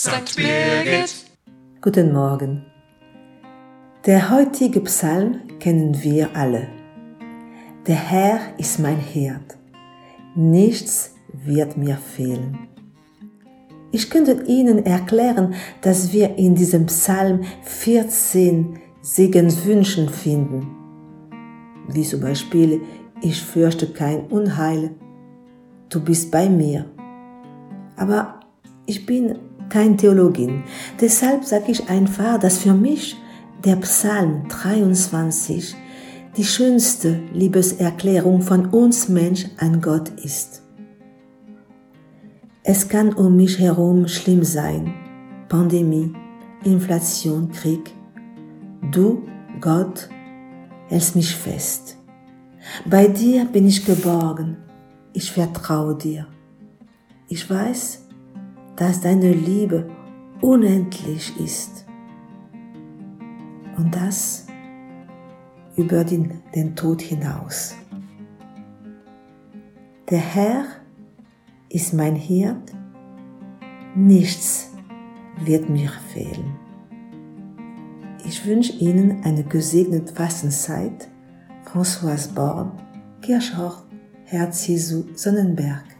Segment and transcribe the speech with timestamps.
[0.00, 0.36] St.
[0.36, 1.24] Birgit.
[1.80, 2.64] Guten Morgen.
[4.06, 6.68] Der heutige Psalm kennen wir alle.
[7.88, 9.58] Der Herr ist mein Herd.
[10.36, 12.68] Nichts wird mir fehlen.
[13.90, 20.68] Ich könnte Ihnen erklären, dass wir in diesem Psalm 14 Segenswünschen finden.
[21.88, 22.82] Wie zum Beispiel,
[23.20, 24.94] ich fürchte kein Unheil,
[25.88, 26.84] du bist bei mir.
[27.96, 28.38] Aber
[28.86, 30.64] ich bin kein Theologin,
[31.00, 33.16] deshalb sage ich einfach, dass für mich
[33.64, 35.74] der Psalm 23
[36.36, 40.62] die schönste Liebeserklärung von uns Mensch an Gott ist.
[42.62, 44.94] Es kann um mich herum schlimm sein,
[45.48, 46.12] Pandemie,
[46.64, 47.94] Inflation, Krieg.
[48.92, 49.22] Du,
[49.60, 50.08] Gott,
[50.88, 51.96] hältst mich fest.
[52.84, 54.58] Bei dir bin ich geborgen.
[55.12, 56.26] Ich vertraue dir.
[57.28, 58.07] Ich weiß,
[58.78, 59.90] dass deine Liebe
[60.40, 61.84] unendlich ist.
[63.76, 64.46] Und das
[65.76, 67.74] über den, den Tod hinaus.
[70.10, 70.64] Der Herr
[71.68, 72.72] ist mein Hirt,
[73.94, 74.72] nichts
[75.44, 76.56] wird mir fehlen.
[78.24, 81.08] Ich wünsche Ihnen eine gesegnete Fastenzeit.
[81.64, 82.72] Françoise Born,
[83.20, 83.82] Kirchhoch,
[84.24, 85.97] Herz Jesu, Sonnenberg.